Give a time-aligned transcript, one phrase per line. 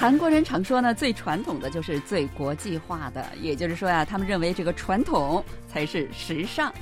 [0.00, 6.72] 韩国人常说呢，最传统的就是最国际化的，也就是说呀，他们认为这个传统才是时尚。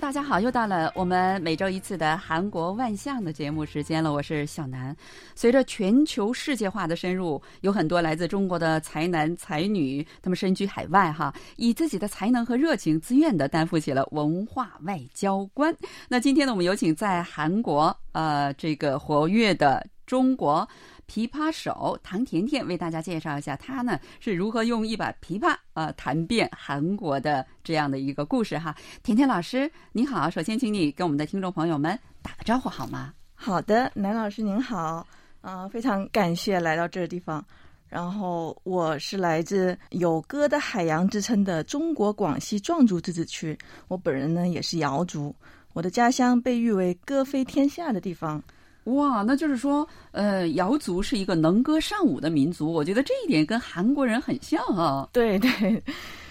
[0.00, 4.12] 大家好，又到了我们每周一次的韩国万象的节目时间了。
[4.12, 4.94] 我是小南。
[5.34, 15.74] 随着全球世界化的深入，有很多来自中国的才男才女，他们身居海外，哈，以自己的才能和热情，自愿的担负起了文化外交官。
[16.08, 20.68] 那今天呢，我们有请在韩国呃这个活跃的中国。
[21.10, 28.76] 琵琶手唐甜甜为大家介绍一下，她呢是如何用一把琵琶啊弹遍韩国的这样的一个故事哈。
[29.02, 33.14] 甜甜老师您好，首先请你跟我们的听众朋友们打个招呼好吗？
[33.34, 35.06] 好的，南老师您好，
[35.40, 37.44] 啊，非常感谢来到这个地方。
[37.88, 43.56] 然后我是来自有歌的海洋之称的中国广西壮族自治区，
[43.88, 45.34] 我本人呢也是瑶族，
[45.72, 48.42] 我的家乡被誉为歌飞天下的地方。
[48.84, 55.06] 哇，那就是说，呃，瑶族是一个能歌善舞的民族，我觉得这一点跟韩国人很像啊。
[55.12, 55.82] 对 对，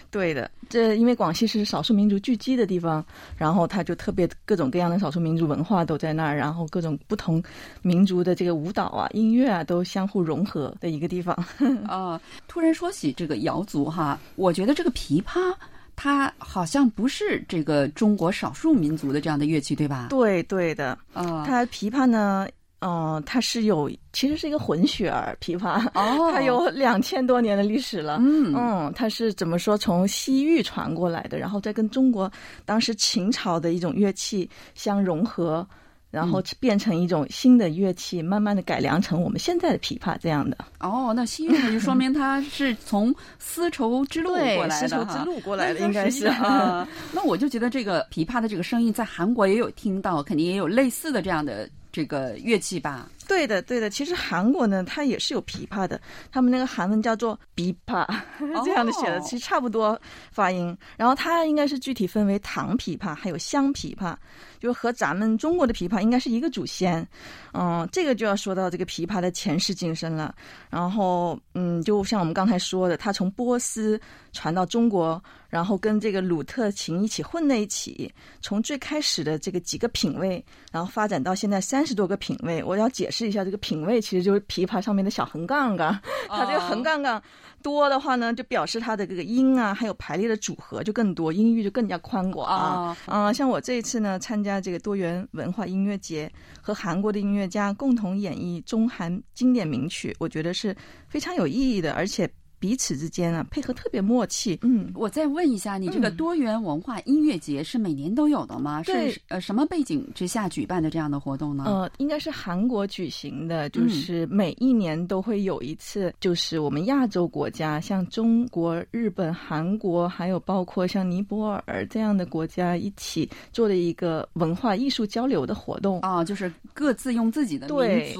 [0.10, 0.50] 对的。
[0.70, 3.06] 这因为广西是少数民族聚集的地方，
[3.38, 7.42] 然后它就特别各种各样的少数民族文化都在那儿，然后各种不同
[7.84, 11.34] 民族的这个舞蹈啊、音乐啊都相互融合的一个地方。
[11.88, 15.54] 啊，突然说起这个瑶族哈，我觉得这个琵琶。
[15.98, 20.08] 它好像不是这个中国少数民族的这样的乐器，对吧？
[20.12, 22.48] 对对的，啊，它琵琶呢，
[22.82, 28.54] 嗯，它是有，其实是一个混血儿琵琶，哦， 它有两千多年的历史了，嗯。
[28.56, 32.32] 嗯，它是怎么说，从西域传过来的，然后再跟中国
[32.64, 35.68] 当时秦朝的一种乐器相融合。
[36.10, 40.58] 然后变成一种新的乐器，慢慢的改良成我们现在的琵琶这样的。
[40.80, 46.26] 哦，那西域就说明它是从丝绸之路过来的丝绸之路过来的应该是。
[47.12, 53.10] 那我就觉得这个琵琶的这个声音在韩国也有听到，肯定也有类似的这样的这个乐器吧。
[53.28, 53.90] 对的，对的。
[53.90, 56.00] 其实韩国呢，它也是有琵琶的，
[56.32, 58.06] 他们那个韩文叫做“琵琶”
[58.64, 60.00] 这样的写的，其实差不多
[60.32, 60.78] 发音。
[60.96, 64.16] 然后它应该是具体分为唐琵琶还有湘琵琶，
[64.60, 67.06] 就和咱们中国的琵琶应该是一个祖先。
[67.52, 70.36] 嗯，这个就要说到这个琵琶的前世今生了。
[70.70, 74.00] 然后，嗯，就像我们刚才说的，它从波斯
[74.32, 75.20] 传到中国。
[75.58, 82.64] 然后跟这个鲁特琴一起混在一起，从最开始的这个几个品位，然后发展到现在三十多个品位。
[82.64, 86.00] 我要解释一下，这个品位其实就是琵琶上面的小横杠杠。
[86.30, 87.20] 它这个横杠杠
[87.64, 92.96] 多的话呢，就表示它的这个音啊，还有排列的组合就更多，音域就更加宽广啊。
[93.08, 96.32] 啊，像我这一次呢，参加这个多元文化音乐节，
[96.62, 102.30] 和韩国的音乐家共同演绎中韩经典名曲，我觉得是非常有意义的，而且。
[102.60, 104.58] 彼此之间啊，配合特别默契。
[104.62, 108.82] 嗯，我再问一下，你这个多元文化音乐节是每年都有的吗？
[108.84, 111.66] 是呃，什么背景之下举办的这样的活动呢？
[111.68, 128.16] 呃，应该是韩国举行的，就是每一年都会有一次，就是我们亚洲国家，像中国、日本、韩国，还有包括像尼泊尔这样的国家一起做的一个文化艺术交流的活动啊，就是各自用自己的民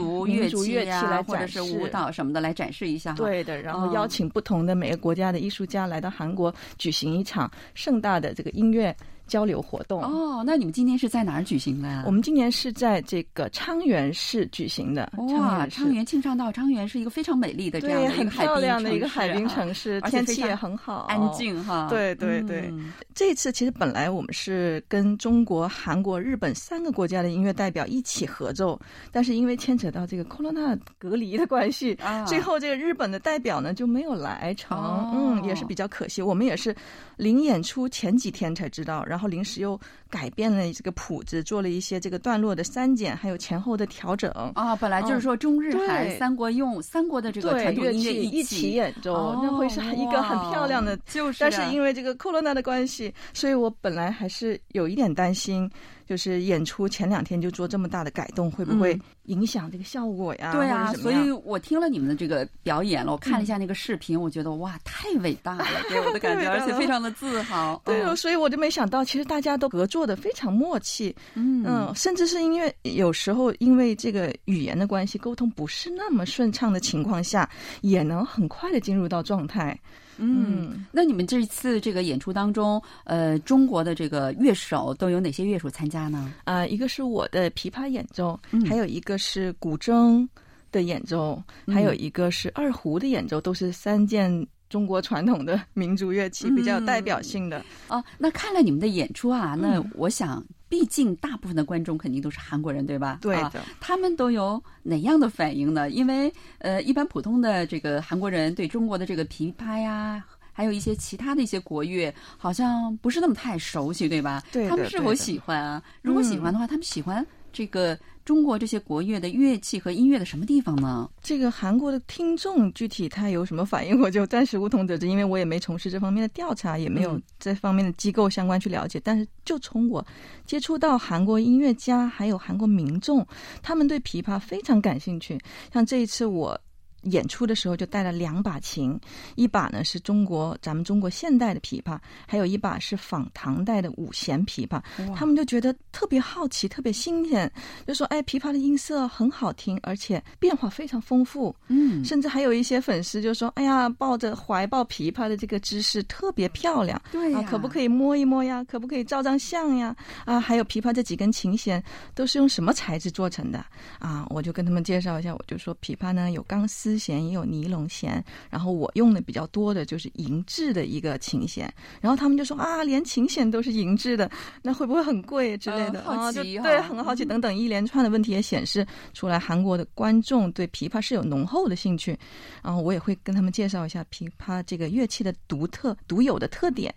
[0.50, 3.14] 族乐器来或者是舞蹈什么的来展示一下。
[3.14, 4.27] 对的，然后邀请。
[4.30, 8.96] 不同的每个国家的艺术家来到韩国举行一场盛大的这个音乐。
[9.28, 12.04] 交流活动哦，那你们今年是在哪儿举行的？
[12.06, 15.12] 我们今年是在这个昌原市举行的。
[15.38, 21.88] 哇，昌原庆尚道，昌原是一个非常美丽的这样的很漂亮的一个海滨城市，天气也很好，安静哈。
[21.90, 22.74] 对对对，
[23.14, 28.80] 这次其实本来我们是跟中国、韩国、日本三个国家的音乐代表一起合奏，
[29.12, 36.22] 但是因为牵扯到这个 corona 隔离的关系， 最后这个日本的代表呢就没有来成，嗯，也是比较可惜。
[36.22, 36.76] 我们也是
[37.18, 39.80] 临演出前几天才知道，然然后临时又
[40.12, 44.76] 改变了这个谱子，做了一些这个段落的删减，还有前后的调整啊。
[44.76, 50.96] 本来就是说中日韩三国用三国的这个传统音乐一起演奏，那会是一个很漂亮的。
[51.08, 55.68] 就是，但是因为这个 corona 的关系，所以我本来还是有一点担心。
[56.08, 60.54] 就是演出前两天就做这么大的改动，会不会影响这个效果呀？
[60.54, 67.82] 对啊，所以我听了你们的这个表演了，我看了一下那个视频，我觉得哇，太伟大了， 给我的感觉，而且非常的自豪。
[67.84, 71.14] 对，所以我就没想到，其实大家都合作的非常默契。
[71.34, 77.50] 嗯嗯，甚至是因为有时候因为这个语言的关系，沟通不是那么顺畅的情况下，
[77.82, 79.78] 也能很快的进入到状态。
[80.18, 86.34] 嗯，那你们这次这个演出当中，呃，中国的这个乐手都有哪些乐手参加呢？
[86.44, 90.28] 啊，一个是我的琵琶演奏，还有一个是古筝
[90.72, 97.64] 的演奏，还有一个是二胡的演奏，都是三件中国传统的民族乐器，比较有代表性的。
[97.88, 103.20] 哦，那看了你们的演出啊，那我想毕竟大部分的观众肯定都是韩国人，对吧？
[103.22, 105.90] 对啊的，他们都有哪样的反应呢？
[105.90, 110.24] 因为呃，一般普通的这个韩国人对中国的这个琵琶呀。
[110.52, 114.42] 还有一些其他的一些国乐，好像不是那么太熟悉，对吧？
[114.52, 115.80] 对他们是否喜欢啊？
[116.02, 117.24] 如果喜欢的话，他们喜欢
[117.58, 121.10] 这个中国这些国乐的乐器和音乐的什么地方呢？
[121.24, 129.02] 这个韩国的听众具体他有什么反应，我就暂时无从得知，因为我也没从事这方面的调查，也没有嗯这方面的机构相关去了解。
[129.04, 130.06] 但是就从我
[130.46, 133.26] 接触到韩国音乐家还有韩国民众，
[133.64, 135.36] 他们对琵琶非常感兴趣。
[135.74, 136.62] 像这一次我。
[137.04, 139.00] 演出的时候就带了两把琴，
[139.36, 144.82] 一把呢是中国咱们中国现代的琵琶，还有一把是仿唐代的五弦琵琶。
[145.16, 147.52] 他们就觉得特别好奇，特别新鲜，
[147.86, 158.64] 就说：“哎，琵琶的音色很好听，而且变化非常丰富。”嗯，甚至还有一些粉丝就说：“哎呀，抱着怀抱琵琶的这个姿势特别漂亮，对呀啊，可不可以摸一摸呀？
[158.66, 159.96] 可不可以照张相呀？
[160.26, 161.82] 啊，还有琵琶这几根琴弦
[162.16, 163.64] 都是用什么材质做成的？
[164.00, 171.72] 啊，我就跟他们介绍一下，我就说琵琶呢有钢丝弦，也有尼龙弦，然后我用的比较多的就是银质的一个琴弦，
[172.02, 174.30] 然后他们就说啊，连琴弦都是银质的，
[174.62, 176.02] 那会不会很贵之类的？
[176.02, 182.18] 呃好奇哈对，很好奇，等等一连串的问题也显示出来，韩国的观众对琵琶是有浓厚的兴趣。
[182.64, 186.94] 然后我也会跟他们介绍一下琵琶这个乐器的独特、独有的特点。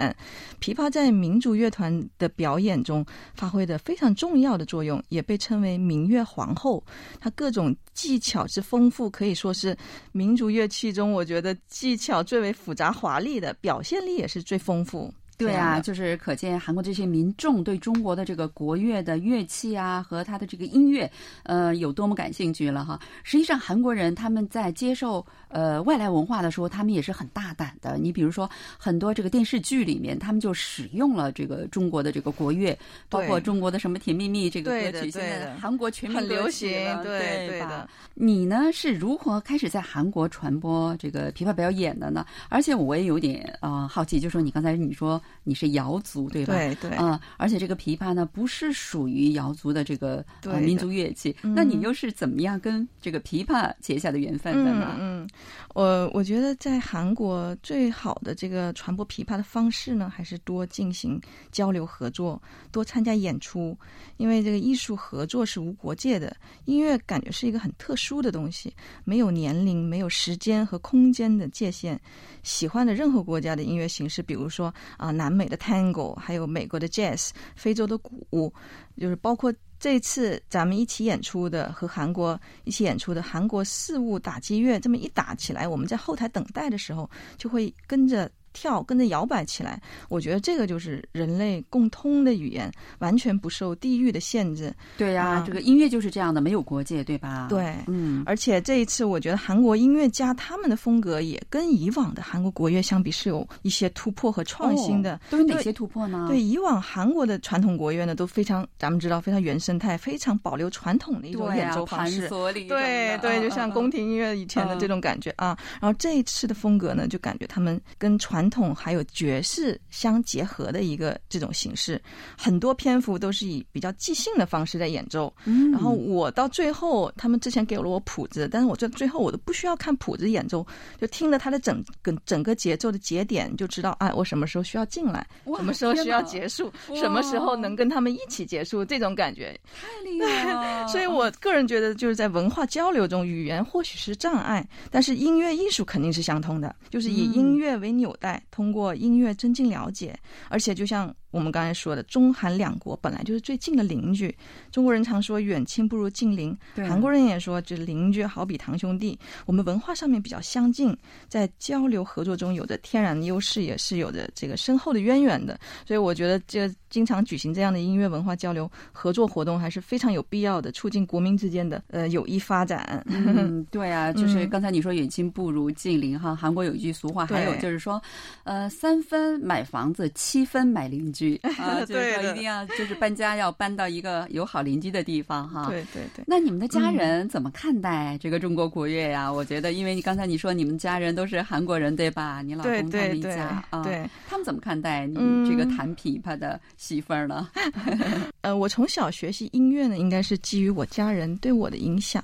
[0.60, 3.04] 琵琶在民族乐团的表演中
[3.34, 6.82] 发挥的非常重要的作用，也被称为民乐皇后。
[7.20, 9.76] 它各种技巧之丰富，可以说是
[10.12, 15.12] 民族乐器中我觉得技巧最为复杂华丽的，表现力也是最丰富。
[15.46, 21.10] 对啊，就是可见韩国这些民众对中国的这个国乐的乐器啊和他的这个音乐，
[21.44, 23.00] 呃，有多么感兴趣了哈。
[23.22, 27.96] 实际上，韩国人他们在接受呃外来文化的时候，他们也是很大胆的。
[27.98, 28.48] 你比如说，
[28.78, 32.76] 很多这个电视剧里面，他们就使用了这个中国的这个国乐，
[33.08, 37.88] 包括中国的什么《甜蜜蜜》这个对的歌曲，现在韩国全民很流行了对对吧的？
[38.14, 42.26] 你呢是如何开始在韩国传播这个琵琶表演的呢？
[42.48, 46.54] 而且我也有点呃好奇，就说你刚才你说你是瑶族对吧？
[46.54, 50.24] 对对啊、而且这个琵琶呢不是属于瑶族的这个
[50.60, 54.96] 民族乐器，那你又是怎么样跟这个琵琶结下的缘分的呢？
[54.98, 55.28] 嗯嗯，
[55.74, 62.40] 我我觉得在韩国最好的这个传播琵琶的方式呢，还是多进行交流合作，
[62.70, 63.76] 多参加演出，
[64.18, 66.36] 因为这个艺术合作是无国界的，
[66.66, 68.72] 音乐感觉是一个很特殊的东西，
[69.04, 71.98] 没有年龄、没有时间和空间的界限。
[72.42, 78.50] 喜欢的任何国家的音乐形式，比如说啊、南美的 Tango，还有美国的 Jazz，非洲的鼓，
[78.96, 89.80] 就是包括这次咱们一起演出的和韩国一起演出的韩国事务打击乐，这么一打起来，我们在后台等待的时候就会跟着跳，跟着摇摆起来。
[90.08, 94.72] 我觉得这个就是人类共通的语言，完全不受地域的限制。
[94.96, 97.46] 对呀、啊这个音乐就是这样的，没有国界，对吧？
[97.48, 105.14] 对嗯，而且这一次，我觉得韩国音乐家他们的风格也跟以往的韩国国乐相比是有一些突破和创新的。
[105.14, 106.26] 哦都有哪些突破呢？
[106.28, 112.28] 对，以往韩国的传统国乐呢，都非常咱们知道非常原生态，非常保留传统的一种演奏方式。
[112.28, 115.56] 对对，就像宫廷音乐以前的这种感觉啊。
[115.80, 122.00] 然后这一次的风格呢，就感觉他们跟传统还有爵士相结合的一个这种形式，
[122.38, 125.32] 很多篇幅都是以比较即兴的方式在演奏。
[125.44, 130.64] 嗯，然后我到最后，他们之前给了我谱子，但是我这最后我都不需要看谱子演奏，
[131.00, 139.58] 就听着他的整个整个节奏的节点，就知道哎，我什么时候需要进来，什么时候需要结束，什么时候能跟他们一起结束，这种感觉。
[139.74, 140.86] 太厉害了。
[140.88, 150.18] 所以我个人觉得，就是在文化交流中，语言或许是障碍，但是音乐艺术肯定是相通的，就是以嗯音乐为纽带，通过音乐增进了解。
[150.48, 154.34] 而且就像我们刚才说的，中韩两国本来就是最近的邻居，
[154.70, 159.18] 中国人常说远亲不如近邻，对韩国人也说这邻居好比堂兄弟。
[159.46, 160.96] 我们文化上面比较相近，
[161.28, 165.58] 在交流合作中有着天然的优势，也是有着这个深厚的渊源的。
[165.86, 173.02] 所以我觉得这经常举行这样的音乐文化交流合作活动，还是非常有必要的，促进国民之间的呃友谊发展。
[173.06, 178.02] 嗯， 对啊，就是嗯刚才你说远亲不如近邻哈，韩国有一句俗话，还有就是说，
[178.44, 181.19] 呃，三分买房子，七分买邻居
[181.58, 185.66] 啊，就是对一定要就是搬家要搬到一个友好邻居的地方哈。。
[185.68, 186.24] 对对对。
[186.26, 189.30] 那你们的家人怎么看待这个中国国乐呀？
[189.32, 192.42] 我觉得，因为你刚才你说你们家人都是韩国人对吧？
[192.42, 197.48] 你老公他们一对对家啊，对，他们怎么看待你嗯这个弹琵琶的媳妇儿呢？
[198.42, 202.22] 呃，我从小学习音乐呢，应该是基于我家人对我的影响。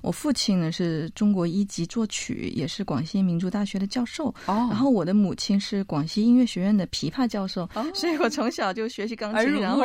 [0.00, 4.28] 我父亲呢是中国一级作曲，也是广西民族大学的教授。
[4.46, 9.82] 哦然后我的母亲是广西音乐学院的琵琶教授，哦所以我从小就学习钢琴，然后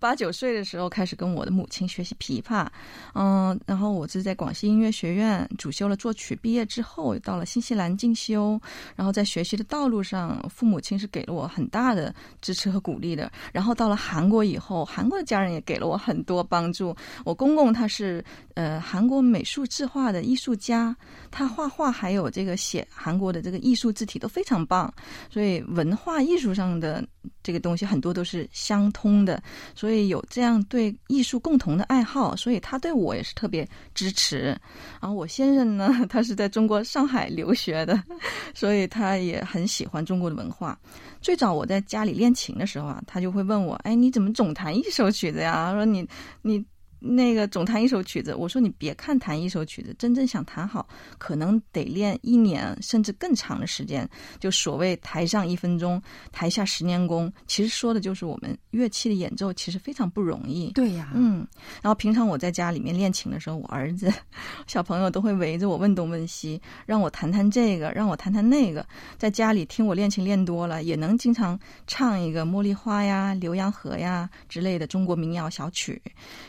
[0.00, 2.66] 八九岁的时候开始跟我的母亲学习琵琶，
[3.12, 8.58] 嗯，然后我是在广西音乐学院主修了作曲，毕业之后到了新西兰进修，
[8.96, 13.30] 然后在学习的道路上，父母亲是给了我很大的支持和鼓励的。
[13.52, 16.96] 然后到了韩国以后，韩国的家人也给了我很多帮助。
[17.26, 20.96] 我公公他是呃韩国美术字画的艺术家，
[21.30, 24.90] 他画画还有这个写韩国的这个艺术字体都非常棒，
[25.30, 27.06] 所以文化艺术上的
[27.42, 29.42] 这个东西很多都是相通的。
[29.74, 34.56] 所以有这样对艺术共同的爱好，所以他对我也是特别支持。
[35.00, 38.02] 然后我先生呢， 他是在中国上海留学的，
[38.54, 40.78] 所以他也很喜欢中国的文化。
[41.20, 46.06] 最早我在家里练琴的时候啊，他就会问我：“哎，你怎么总弹一首曲子呀？”说你
[46.42, 46.64] 你。
[47.02, 50.86] 那个总弹一首曲子，我说你别看弹一首曲子，真正想弹好，
[51.18, 54.08] 可能得练一年甚至更长的时间。
[54.38, 60.70] 就所谓台上一分钟，台下十年功，其实说的就是我们乐器的演奏其实非常不容易。
[60.72, 61.46] 对呀，嗯，
[61.82, 64.12] 然后平常我在家里面练琴的时候，我儿子、
[64.66, 68.86] 小朋友都会围着我问东问西，让我弹弹这个，让我弹弹那个。
[69.18, 76.00] 在家里听我练琴练多了，也能经常唱一个《茉莉花》呀、《浏阳河》呀之类的中国民谣小曲。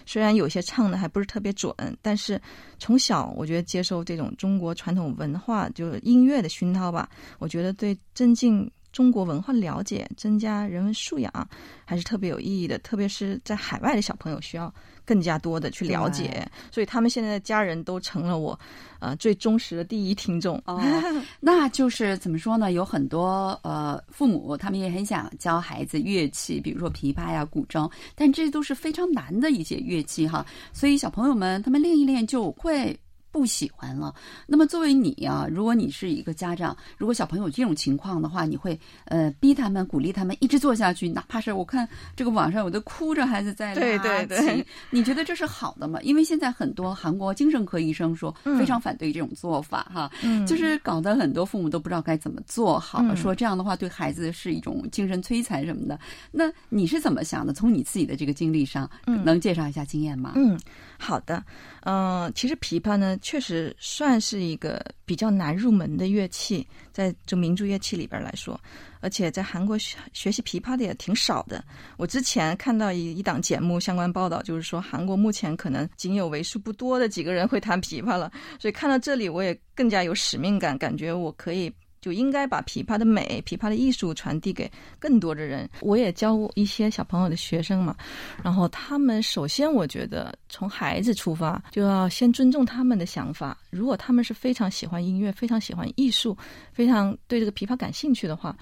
[0.05, 2.40] 虽然有有些唱的还不是特别准，但是
[2.78, 7.10] 从小我觉得接受这种中国传统文化，就是音乐的熏陶吧，
[7.40, 8.70] 我觉得对增进。
[8.94, 11.50] 中国文化的了解，增加人文素养，
[11.84, 12.78] 还是特别有意义的。
[12.78, 14.74] 特别是在海外的小朋友，需要
[15.04, 16.48] 更加多的去了解。
[16.72, 18.58] 所以他们现在的家人都成了我，
[19.00, 20.62] 呃，最忠实的第一听众。
[20.66, 20.80] 哦，
[21.42, 22.72] 那就是怎么说呢？
[22.72, 30.46] 有很多呃父母，他们也很想教孩子乐器，比如说琵琶呀、古筝，但这都是非常难的一些乐器哈。
[30.72, 32.96] 所以小朋友们他们练一练就会。
[33.34, 34.13] 不喜欢了。
[34.48, 46.00] 那么作为你啊，如果你是一个家长，如果小朋友这种情况的话，你会呃逼他们、鼓励他们一直做下去，哪怕是我看这个网上有的哭着孩子在拉琴，你觉得这是好的吗？
[46.04, 50.12] 因为现在很多韩国精神科医生说非常反对这种做法哈，
[50.46, 56.00] 就是搞得很多父母都不知道该怎么做好，说这样的话对孩子是一种精神摧残什么的。
[56.32, 57.52] 那你是怎么想的？
[57.52, 60.34] 从你自己的这个经历上，能介绍一下经验吗？
[60.36, 60.60] 嗯，
[61.03, 61.43] 好的，
[61.81, 63.17] 嗯，其实琵琶呢。
[63.22, 68.57] 确实算是一个比较难入门的乐器，在这民族乐器里边来说，
[69.01, 71.62] 而且在韩国学学习琵琶的也挺少的。
[71.98, 78.31] 我之前看到一一档节目相关报道，就是说韩国目前可能仅有为数不多的几个人会弹琵琶了。
[78.57, 81.69] 所以看到这里，我也更加有使命感，感觉我可以。
[82.03, 84.69] 就应该把琵琶的美、琵琶的艺术传递给
[85.00, 85.69] 更多的人。
[85.79, 87.95] 我也教一些小朋友的学生嘛，
[88.43, 93.57] 然后他们首先我觉得从孩子出发，就要先尊重他们的想法。
[93.69, 96.38] 如果他们是非常喜欢音乐、非常喜欢艺术、
[96.74, 98.53] 非常对这个琵琶感兴趣的话，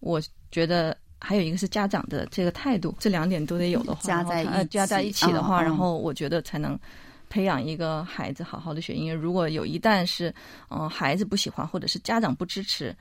[0.00, 6.78] 我觉得还有一个是家长的这个态度，这两点都得有的话，加在一加在一起的话，然后我觉得才能。
[7.30, 10.34] 培养一个孩子好好的学音乐，如果有一旦是，
[10.68, 12.94] 嗯，孩子不喜欢或者是家长不支持，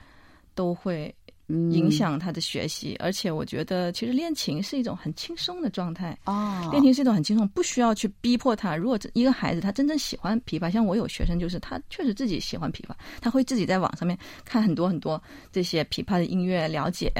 [0.55, 1.13] 都会
[1.47, 2.95] 影响他的学习。
[2.99, 8.75] 而且我觉得，其实练琴是一种很轻松的状态哦，练琴是一种很轻松，不需要去逼迫他。
[8.75, 15.21] 如果一个孩子他真正喜欢琵琶，像我有学生就是他确实自己喜欢琵琶，他会自己在网上面看很多很多
[15.51, 17.11] 这些琵琶的音乐，了解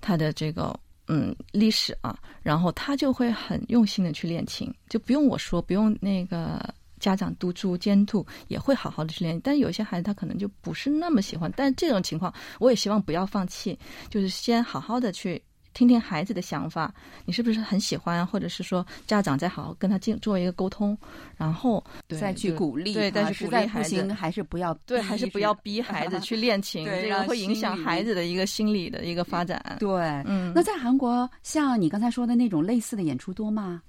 [0.00, 0.78] 他的这个。
[1.12, 9.40] 嗯，历史啊，然后他就会很用心的去练琴，就不用我说，不用那个家长督促监督，也会好好的去练。
[9.40, 13.76] 但有些孩子他可能就不是那么喜欢，但这种情况我也希望不要放弃，
[14.08, 15.42] 就是先好好的去。
[15.72, 16.92] 听听孩子的想法，
[17.24, 18.26] 你是不是很喜欢？
[18.26, 20.96] 或者是说家长再好好跟他进做一个沟通，
[21.36, 29.76] 然后再去鼓励，对，但是鼓励孩子，还是不要对，还是不要逼孩子 去练琴，这个会影响孩子的一个心理的一个发展。
[29.78, 29.88] 对，
[30.26, 33.80] 嗯，那在韩国，像你刚才说的那种类似的演出多吗？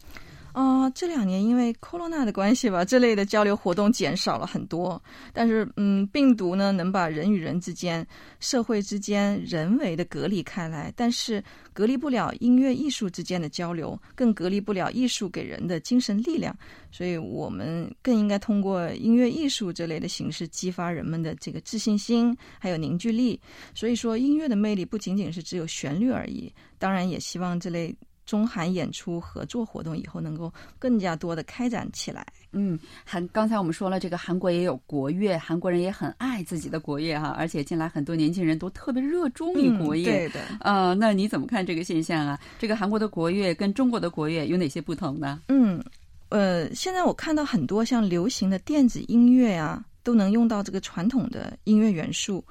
[0.54, 5.02] 啊，这两年因为 corona 的关系吧，这类的交流活动减少了很多。
[5.32, 8.06] 但是，嗯，病毒呢，能把人与人之间、
[8.40, 11.42] 社会之间人为的隔离开来，但是
[11.72, 16.54] 隔离不了音乐艺术之间的交流，更隔离不了艺术给人的精神力量。
[16.92, 23.40] 所以我们更应该通过音乐艺术这类的形式，激发人们的这个自信心，还有凝聚力。
[23.74, 26.54] 所以说，音乐的魅力不仅仅是只有旋律而已。
[26.78, 27.96] 当然，也希望这类。
[28.32, 32.26] 中韩演出合作活动以后能够更加多的开展起来。
[32.54, 40.06] 嗯，韩刚才我们说了，这个韩国也有国乐，韩国人也很爱自己的国乐哈，而且近来很多年轻人都特别热衷于国乐。
[40.06, 40.40] 对的。
[40.62, 42.40] 呃，那你怎么看这个现象啊？
[42.58, 45.42] 这个韩国的国乐跟中国的国乐有哪些不同呢？
[45.50, 45.84] 嗯，
[46.30, 52.42] 呃，现在我看到很多像流行的电子音乐啊，都能用到这个传统的音乐元素。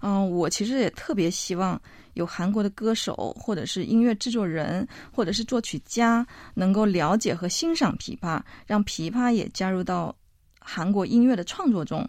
[0.00, 1.80] 嗯，我其实也特别希望
[2.14, 10.14] 有韩国的歌手，或者是音乐制作人，或者是作曲家，能够了解和欣赏琵琶，让琵琶也加入到
[10.58, 12.08] 韩国音乐的创作中。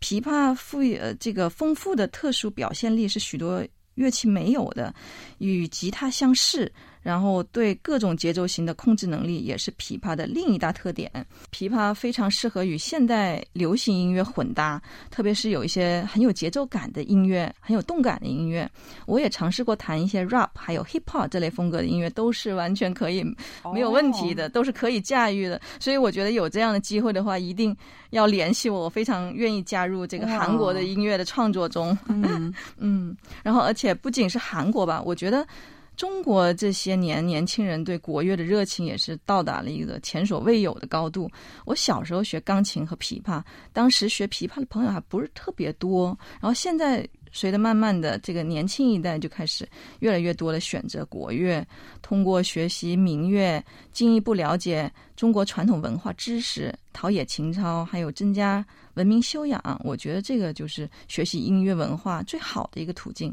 [0.00, 4.92] 琵琶赋予呃这个丰富的特殊表现力是许多乐器没有的，
[5.38, 6.70] 与吉他相似。
[7.02, 11.10] 然后对各种节奏型的控制能力也是琵琶的另一大特点。
[11.50, 14.80] 琵琶非常适合与现代流行音乐混搭，
[15.10, 18.68] 特别是有一些很有节奏感的音乐、很有动感的音乐。
[19.06, 23.24] 我也尝试过弹一些 rap，还有 hip hop 这类风格的音乐，都是完全可以
[23.72, 25.60] 没有问题的，都是可以驾驭的。
[25.80, 27.76] 所以我觉得有这样的机会的话，一定
[28.10, 31.96] 要联系我，我非常愿意加入这个韩国的音乐的创作中。
[32.06, 35.46] 嗯 嗯，然后而且不仅是韩国吧，我觉得。
[35.96, 41.30] 中国这些年年轻人对国乐的热情也是到达了一个前所未有的高度。
[41.64, 46.18] 我小时候学钢琴和琵琶，当时学琵琶的朋友还不是特别多。
[46.40, 49.68] 然后现在随着慢慢的这个年轻一代就开始
[50.00, 51.64] 越来越多的选择国乐，
[52.00, 59.80] 通过学习民乐，进一步了解中国传统文化知识，陶冶情操，还有增加文明修养。
[59.84, 63.32] 我觉得这个就是学习音乐文化最好的一个途径。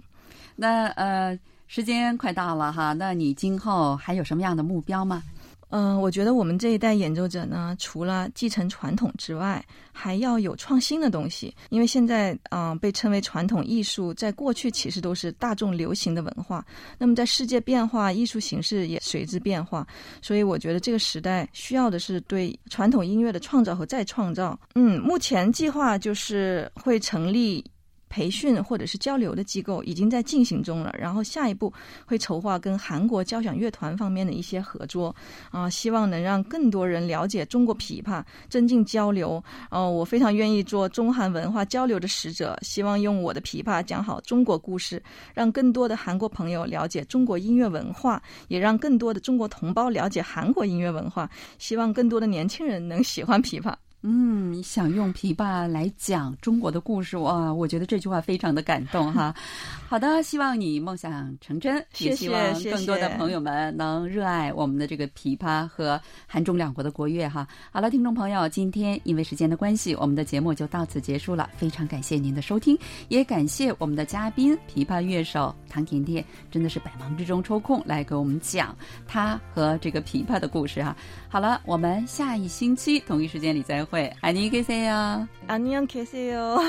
[0.56, 1.40] 那呃。
[1.70, 5.22] 时间快到了哈，那你今后还有什么样的目标吗？
[5.70, 11.56] 嗯，我觉得我们这一代演奏者呢，除了继承传统之外，还要有创新的东西。
[11.70, 16.66] 因为现在，嗯，被称为传统艺术，在过去其实都是大众流行的文化。
[16.98, 19.86] 那么在世界变化，艺术形式也随之变化。
[20.24, 24.60] 所以我觉得这个时代需要的是对传统音乐的创造和再创造。
[24.74, 27.64] 嗯，目前计划就是会成立。
[28.10, 31.72] 培训或者是交流的机构已经在进行中了，然后下一步
[32.06, 35.16] 会筹划跟韩国交响乐团方面的一些合作，
[35.52, 39.42] 啊，希望能让更多人了解中国琵琶，增进交流。
[39.70, 45.02] 哦，我非常愿意做中韩文化交流的使者，希望用我的琵琶讲好中国故事，
[45.34, 51.30] 让更多的韩国朋友了解中国音乐文化，也让更多的中国同胞了解韩国音乐文化。
[51.58, 53.74] 希望更多的年轻人能喜欢琵琶。
[54.02, 59.36] 嗯，想用琵琶来讲中国的故事哇，我觉得这句话非常的感动哈。
[59.90, 67.46] 好的，希望你梦想成真，也希望更多的朋友们能热爱我们的这个琵琶和韩中两国的国乐哈。
[67.72, 71.50] 好了，听众朋友，今天因为时间的关系，我们的节目就到此结束了。
[71.58, 78.74] 非常感谢您的收听，也感谢我们的嘉宾琵琶乐手唐甜甜，真的是百忙之中抽空来给我们讲
[79.06, 80.96] 她和这个琵琶的故事哈。
[81.28, 83.89] 好了，我们下一星期同一时间里再。
[83.91, 86.61] 会，안녕히계세 요， 안녕히계세 요，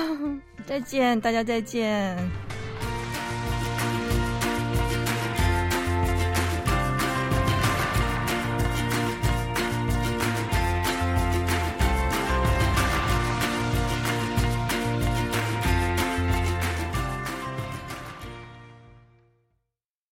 [0.65, 2.17] 再见，大家再见。